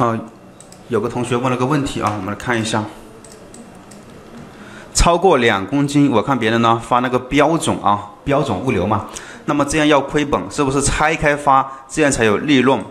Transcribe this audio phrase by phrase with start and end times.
[0.00, 0.18] 啊，
[0.88, 2.82] 有个同学问了个问题啊，我们来看一下。
[4.94, 9.04] 超过两公斤，我看别人呢发那个标准啊，标准物流嘛，
[9.44, 12.82] 那么这样要亏本，是不是拆开发，这样才有利润？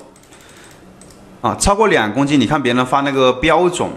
[1.41, 3.89] 啊，超过两公斤，你看别人发那个标准，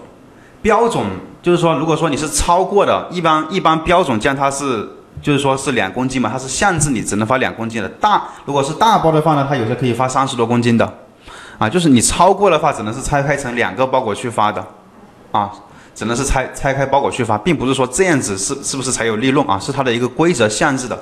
[0.63, 1.05] 标准
[1.43, 4.89] 就是说，如果说你是超过的，一般一般标准件它是
[5.21, 7.89] 就是说是两公斤嘛，它是限制你只能发两公斤的。
[8.01, 10.99] 大如果是大包的话呢，它有些可以发三十多公斤的，
[11.63, 14.67] 啊，就是你超过的话，只能是拆开成两个包裹去发的，
[15.31, 15.53] 啊。
[15.95, 19.59] 只能是拆拆开包裹去发，并不是说这样子是是不是才有利润啊？
[19.59, 20.99] 是它的一个规则限制的，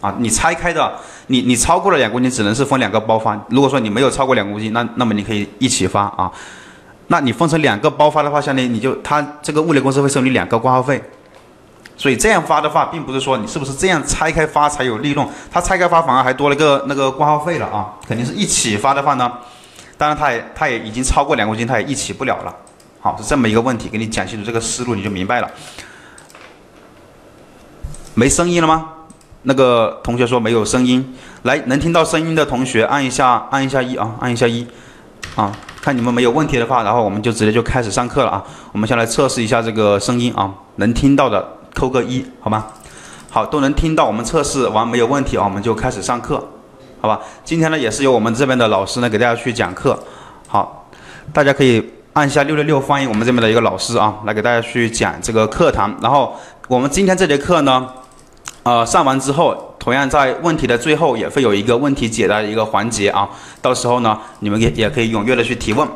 [0.00, 0.92] 啊，你拆开的，
[1.26, 3.36] 你你超过了两公斤，只能是分两个包发。
[3.48, 6.30] 如果说你没有超过两公斤，那那么你可以一起发啊。
[7.08, 11.02] 那你分成两个包发的话，相当于你就他这个物流公司会收你两个挂号费。
[11.96, 17.94] 所以这样发的话，并不是说你是不是这样拆开发才有利润，他拆开发反而还多了个那个挂号费了啊。
[18.06, 19.28] 肯定是一起发的话呢，
[20.00, 22.56] 当然他也他也已经超过两公斤，他也一起不了了。
[23.00, 25.50] 好，是这么一个问题，给你讲清楚这个思路，你就明白了。
[28.14, 28.88] 没声音了吗？
[29.42, 34.66] 那个同学说没有声音，来，能听到声音的同学按一下，按一下一啊，按一下一
[35.36, 38.42] 啊，看你们没有问题的话，然后我们就直接就开始上课了啊。
[38.72, 42.68] 我们先来测试一下这个声音啊，能听到的扣个一，好吗？
[43.28, 46.48] 好，都能听到，我们测试完没有问题啊，我们就开始上课，
[47.00, 47.20] 好吧？
[47.44, 49.98] 今天呢，也是由我们这边的老师呢给大家去讲课，
[50.46, 50.88] 好，
[51.32, 51.90] 大家可以。
[52.12, 55.96] 按下六六六，欢迎我们这边的一个老师啊，来给大家去讲这个课堂。
[56.02, 56.34] 然后
[56.66, 57.88] 我们今天这节课呢，
[58.64, 63.28] 呃，上完之后，同样在问题的最后也会有一个问题解答的一个环节啊。
[63.62, 65.86] 到时候呢，你们也也可以踊跃的去提问，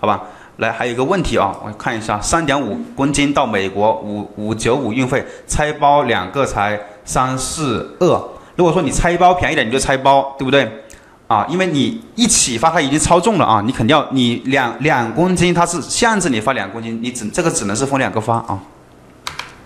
[0.00, 0.22] 好吧？
[0.56, 8.18] 来，还有一个问题啊，我看一下，三点五公斤到美国，五五九五运费，拆包两个才三四二。
[8.58, 10.82] 如果说你拆包便宜点，你就拆包，对不对？
[11.28, 13.62] 啊，因为你一起发，它已经超重了啊！
[13.64, 18.58] 你肯定要你两两公斤，它是限制你发两公斤，你只这个只能是分两个发啊。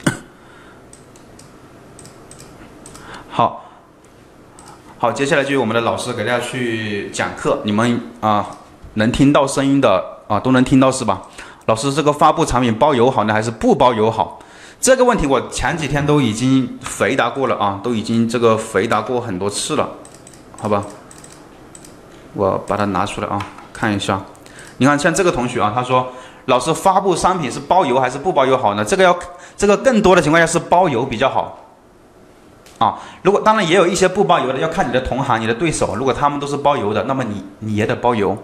[3.30, 3.64] 好，
[4.98, 8.46] 好，接下来就由我们的老师给大家去讲课，你们啊
[8.94, 11.22] 能听到声音的啊都能听到是吧？
[11.64, 14.38] 老师，这个发布产品包邮好呢，还是不包邮好？
[14.82, 19.88] 这个问题我前几天都已经回答过了啊，都已经这个回答过很多次了，
[20.60, 20.82] 好吧？
[22.34, 23.38] 我把它拿出来啊，
[23.72, 24.20] 看一下。
[24.78, 26.08] 你看，像这个同学啊，他说
[26.46, 29.16] ：“老师，发布商品是包邮还是不包邮好呢？”这个要，
[29.56, 31.60] 这个更多的情况下是包邮比较好。
[32.78, 35.94] 啊，如果当然也有一些不包邮的，要看你的同行、你的对手。
[35.94, 38.36] 如果他们都是包邮的，那么你你也得包邮。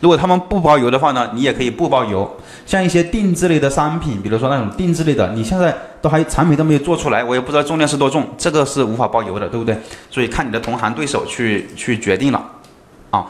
[0.00, 2.28] 如果他们不包邮的话呢，你也可以不包邮。
[2.66, 9.78] 像一些定制类的商品，比如说那种定制类的，你现在都还产品都没有做出来，我也不知道重量是多重，这个是无法包邮的，对不对？
[10.10, 12.42] 所以看你的同行对手去去决定了。
[13.10, 13.26] 啊，